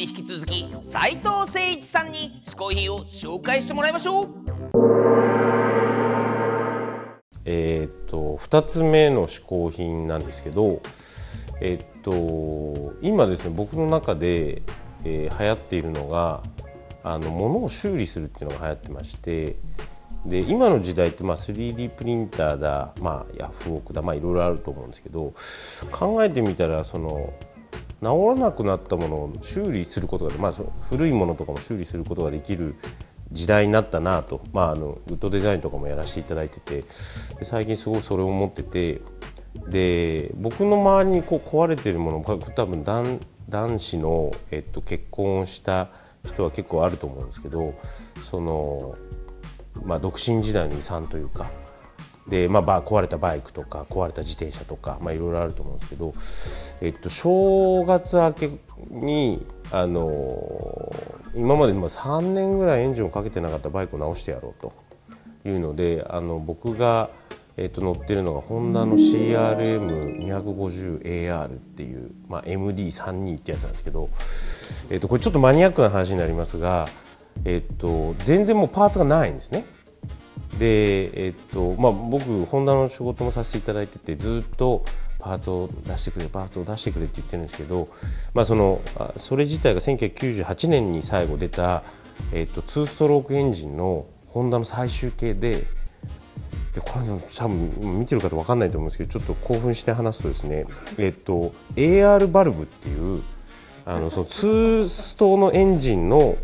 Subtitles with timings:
[0.00, 4.28] に引き続き斉藤誠一さんに嗜好品を紹介してもらいましょう。
[7.44, 10.80] えーっと2つ目の嗜好品なんですけど、
[11.60, 14.62] えっと今ですね僕の中で、
[15.04, 16.42] えー流行っているのが
[17.02, 19.56] あの物を修理するっていうのが流行ってまして
[20.24, 25.32] で今の時代ってまあ 3D プリンターだ、まあ、ヤフオクだ、まあ、いろいろあると思うんですけど
[25.90, 27.32] 考えてみたらその
[28.02, 30.52] 治らなくなったものを修理することが、まあ、
[30.88, 32.74] 古いものとかも修理することができる
[33.32, 36.82] 時代になったなと、まあ、あのウッドデザインとかもやらせていただいてて
[37.38, 39.00] で最近すごいそれを思ってて
[39.68, 45.88] で僕の周りにこう壊れてるものこれ多分男男子の、えっと、結婚をした
[46.24, 47.74] 人は結構あると思うんですけど
[48.22, 48.96] その、
[49.82, 51.50] まあ、独身時代の遺産というか
[52.28, 56.14] で、まあ、壊れたバイクとか壊れた自転車とか、まあ、いろいろあると思うんですけど、
[56.80, 58.50] えっと、正月明け
[58.90, 60.92] にあの
[61.34, 64.74] 今まで3年ぐらいエンジンをかけてなかったバイクを直してやろうと
[65.44, 67.08] いうのであの僕が、
[67.56, 74.08] えっと、乗ってるのがホンダの CRM250AR っていう、まあ、MD32 ってやつなんですけど、
[74.90, 76.88] えっと、これちょっとマニアックな話になりますが、
[77.44, 79.64] えっと、全然もうパーツがないんですね。
[80.58, 84.84] で、えっとまあ、僕ホンダの仕事もさせていただいててずっと
[85.18, 87.88] パーツを出してくれパーツを出してくれって言ってるんですけど、
[88.34, 88.80] まあ、その
[89.16, 91.82] それ自体が1998年に最後出た、
[92.32, 95.66] えっと、2ストロークエンジンのホンダの最終形で
[96.74, 100.66] でこれね多分見てる方分かんないと思うんですけどちょっと興奮して話すとですね、
[100.98, 103.22] えっと、AR バルブっていう
[103.84, 106.36] あのその2ストのエンジンの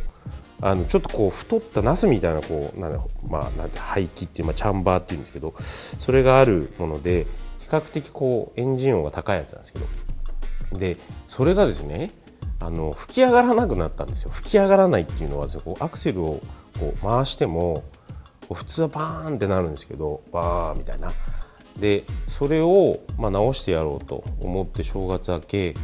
[0.60, 7.26] あのちょっとこう太ったナスみたいなこうなんまあなんて排気っていうまあチャンバーっていうんですけどそれがあるもので
[7.60, 9.86] 比較的こうエンジン音が高いやつなんですけど
[10.78, 10.96] で
[11.28, 12.10] それがですね
[12.58, 14.30] あの吹き上がらなくなったんですよ。
[14.30, 16.40] 吹き上がらないっていうのはこうアクセルを
[16.78, 17.84] こう回しても
[18.52, 21.12] 普通はバーンってなるんですけどバーンみたいな。
[21.78, 25.74] でそれをまあ直してやろうと思って正月明け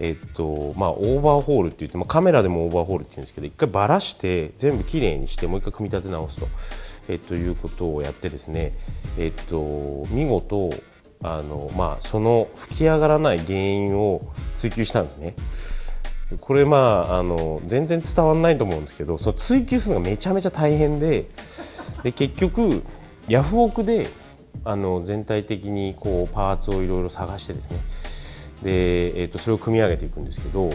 [0.00, 6.48] えっとまあ、オーバーホールって言って、まあ、カメラでもオーバーホールって言うんですけど一回ばらして全部きれいにしてもう一回組み立て直すと、
[7.08, 8.74] えっと、いうことをやってですね、
[9.18, 10.70] えっと、見事
[11.22, 14.22] あの、まあ、その吹き上がらない原因を
[14.54, 15.34] 追求したんですね。
[16.40, 16.76] これま
[17.10, 21.26] ああの全然伝わらないと思うんですけどその追求するのがめちゃめちゃ大変で
[22.02, 22.82] で結局
[23.28, 24.08] ヤフオクで
[24.64, 27.80] あの全体的にこうパーツをいろいろ探してですね
[28.62, 30.70] で、えー、とそれを組み上げていくんですけど、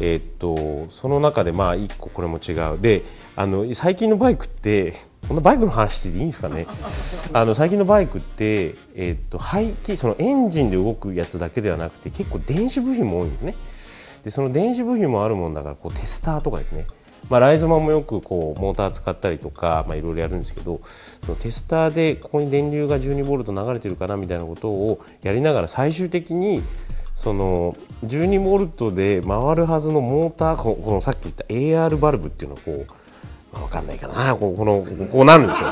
[0.00, 2.80] えー、とその中でまあ1個これも違う。
[2.80, 3.02] で
[3.36, 4.94] あの最近のバイクって
[5.26, 6.66] このバイクの話していいんですかね？
[7.32, 13.56] あの最近のバイクって、えー、と排気そのエンジンで動くやつだけではなくて結構電子部品も多いんですね。
[14.24, 16.86] でその電子部品もあるもんだからこうテスターとかですね。
[17.28, 20.80] まあ、ライゾマンもよくこうモーター使ったりとか、まあ、いろいろやるんですけど
[21.24, 26.64] そのテスターでここに電流が12ボルト流れてるかなみたいなことをやりながら最終的に
[27.20, 32.86] その12ボルトで回るはずのモーターこのさっき言った AR バルブっていうのをこう、
[33.52, 35.68] まあ、分かんないかなここのこうなるんですよ。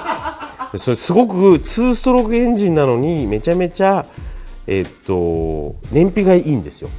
[0.76, 4.04] それすごく2ストロークエンジンなのにめちゃめちゃ、
[4.66, 6.90] えっと燃費がいいんですよ。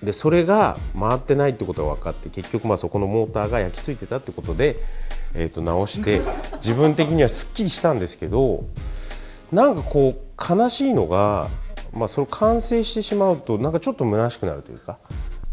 [0.00, 4.76] でそれが回ってないってことが分かって結局まあそこのモーターが焼き付いてたってことで、
[5.34, 6.20] えー、と直して
[6.58, 8.66] 自分的にはすっきりしたんですけど
[9.50, 11.50] なんかこう悲しいのが、
[11.94, 14.98] まあ、それ完成してしまうとなんかちょっと虚しくなるというか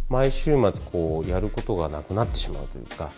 [0.09, 3.11] 毎週末こうやることがなくなってしまうというか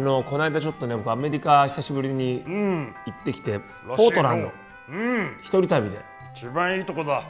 [0.00, 4.50] のこの間ちょっとね僕アメリカ久しぶりに行ってきて、ポートランド。
[4.88, 5.36] うん。
[5.42, 5.98] 一人旅で。
[6.34, 7.22] 一番いいとこだ。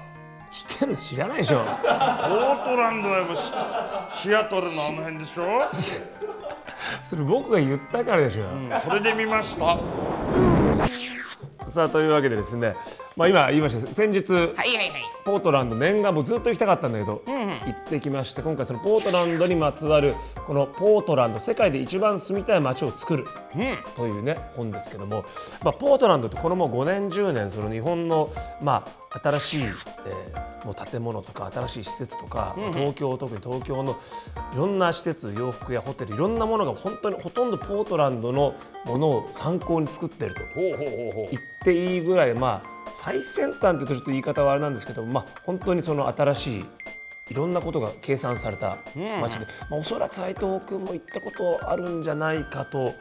[0.52, 0.96] 知ってんの？
[0.96, 1.64] 知らないでしょ。
[1.64, 3.34] ポートランドはもう
[4.14, 5.62] シシアトルのあの辺でしょ、
[7.02, 9.78] それ僕が言ったからでしょ、うん、それで見ました
[11.70, 12.74] さあというわけでですね
[13.16, 14.90] まあ今言いました先日はいはいはい。
[15.24, 17.22] ポートランド念願もずっと行きたかったんだけど、
[17.66, 20.14] 行ってきまして今回そのポートランドにまつわる
[20.46, 23.26] このポートランド世界で一番住みたい街を作る
[23.96, 25.24] というね本ですけども、
[25.62, 28.30] まあ、ポートランドってこのもう5年10年その日本の
[28.62, 33.96] まあ新しい、えーもう建物とか新しい施設とか、東京特に東京の
[34.52, 38.54] いろんな施設洋服やホテルいろんなものが本当にほとんどポートランドの
[38.84, 40.40] ものを参考に作っていると。
[40.54, 46.64] 言っていいぐらいまあ最先端っていうとちょっと言い方はあれなんですけどまあ本当にその新しい
[47.30, 48.78] いろんなことが計算された
[49.20, 52.92] 街で、まあ、おそらく斉藤君も行ったことあるんじゃないかと。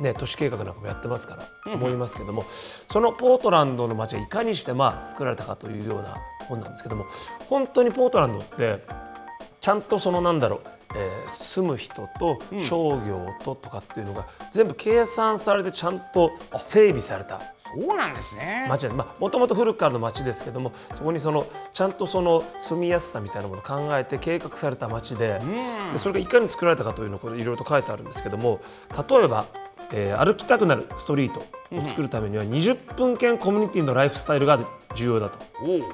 [0.00, 6.16] ね、都市計画なんかもやってますから思いますけども、そのポートランドの街がいかにしてまあ作られたかというような
[6.48, 7.06] 本なんですけども
[7.48, 8.84] 本当にポートランドって
[9.64, 10.60] ちゃんとそのなんだろう、
[10.94, 17.40] えー住む人と商業ととかっていうのが全部計算されてちゃんと整備された。
[17.74, 18.66] そうなんですね。
[18.68, 25.40] 町でまあもともと古くからの町ですけどもそこにそのちゃんとその住みやすさみたいなものを考えて計画された町で
[25.92, 28.60] でそれがいかに作られたかというのをいろいろと書いてあるんですけども
[29.08, 29.46] 例えば、
[29.92, 31.40] えー歩きたくなるストリート
[31.72, 34.58] を作るためには20分間コミュニティのライフスタイルが
[34.94, 35.38] 重要だと。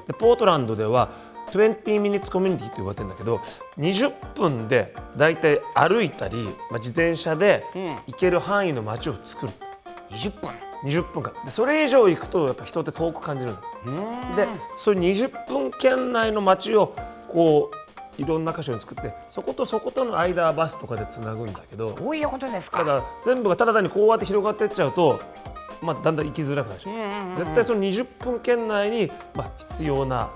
[0.07, 1.09] でポートランドでは
[1.47, 3.41] 20 minutes コミュニティと呼ばれてるんだけど
[3.77, 7.65] 20分でだいたい歩いたり、まあ、自転車で
[8.07, 9.53] 行ける範囲の街を作る。
[10.11, 10.49] 20分。
[10.83, 13.53] 20分間でそれ以上行くとやっぱ人って遠く感じる
[14.35, 14.47] で
[14.77, 16.95] それ20分圏内の街を
[17.27, 17.69] こ
[18.17, 22.79] ういろんな箇所に作ってそことそことの間はバスとかでつなぐんだけどどういうことですか。
[22.79, 25.21] ただ全部がただ単にこうやって広がっていっちゃうと、
[25.81, 26.91] まあ、だんだん行きづらくなるでしょ。
[27.35, 30.29] 絶対その20分圏内に、まあ、必要な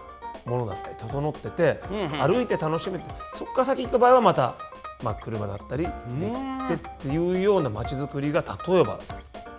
[0.45, 1.81] ものだったり整ってて、
[2.21, 4.55] 歩いて楽しめてそこから先行く場合はまた、
[5.03, 8.99] まあ、車だったりで行ってっていうような街づくりが例えば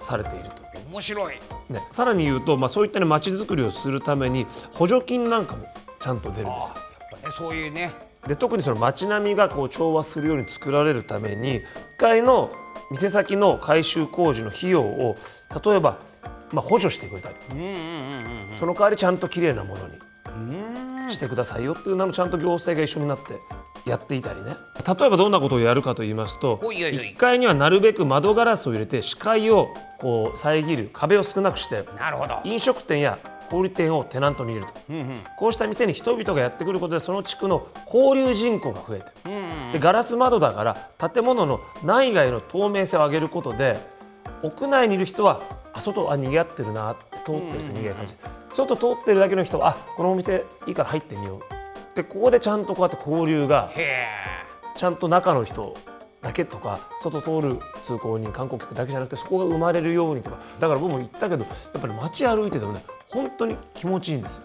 [0.00, 0.66] されていると。
[0.90, 1.34] 面白い。
[1.68, 5.66] ね、さらに言うと、まあ、そういった、ね、街づくりをするために補助金なんかも
[5.98, 6.74] ちゃんと出るんですよ。
[7.10, 7.92] やっぱねそういうね。
[8.26, 11.62] で特にその街並みがこう調和するように作られるために1
[11.98, 12.50] 階の
[12.90, 15.16] 店先の改修工事の費用を
[15.64, 15.98] 例えば、
[16.52, 17.36] まあ、補助してくれたり、
[18.52, 19.98] その代わりちゃんと綺麗なものに
[21.08, 23.40] してくださいよっていうのもちゃんと行政が一緒になって
[23.88, 24.56] やっていたりね。
[24.86, 27.06] 例えばどんなことをやるかと言いますとほいほいほい。
[27.08, 29.68] 1階にはなるべく窓ガラスを入れて視界を
[29.98, 32.40] こう遮る壁を少なくしてなるほど。
[32.44, 33.18] 飲食店や
[33.48, 34.80] 小売店をテナントに入れると、
[35.38, 39.06] こうした店に人々がやってくることでその地区の交流人口が増えて、
[39.72, 43.78] でガラス窓だから建物の内外の透明性を上げることで
[44.42, 46.90] 屋内にいる人はあ外あ賑わってるな。
[46.90, 48.14] って通ってる人賑わい感じ。
[48.50, 51.96] 外通ってるだけの人はあこのお店いいから入ってみよう。
[51.96, 53.70] でここでちゃんとこうやって交流が
[54.76, 55.74] ちゃんと中の人
[56.22, 60.38] だけとか外通る通行人観光客だけじゃなくてそこが生まれるようにとか。
[60.60, 64.42] だから僕も言ったけどやっぱり街歩いててもね本当に気持ちいいんですよ。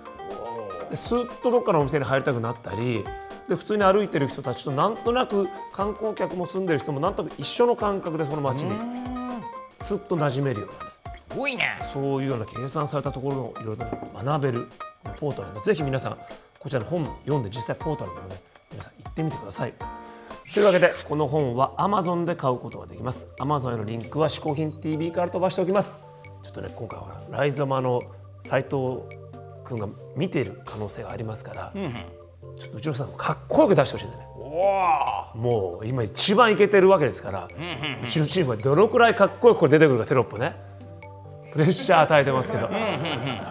[0.89, 3.03] でスーッとどっかのお店に入りたくなったり
[3.47, 8.75] で普通に歩いてる人たちとなんとなく観光客も住んでる人もなんとなく一緒の感覚でその街に
[9.81, 10.90] スッと馴染めるようなね。
[10.90, 10.90] す
[11.35, 11.77] ごいね。
[11.81, 13.91] そういうような計算されたところのいろいろね
[14.23, 14.67] 学べる
[15.17, 16.17] ポートランドぜひ皆さん
[16.59, 19.73] こちらの本読んで実際ポートランドもね皆さん行ってみてください。
[20.53, 23.27] というわけでこの本は Amazon で買うことができます。
[23.39, 26.01] Amazon へのリンクは嗜好品 TV から飛ばしておきます。
[26.43, 28.01] ちょっとね今回はライゾマの
[28.41, 29.01] 斉藤
[29.65, 31.71] 君が見ている可能性がありますから、
[32.59, 34.27] ちょっとうちのさんかっこよく出してほしいんだよね。
[35.35, 37.47] もう今一番イケてるわけですから、
[38.03, 40.55] うちのチームはどのくらいかっこよくこれ出てくるかテロップね
[41.53, 42.69] プレッシャー与えてますけど。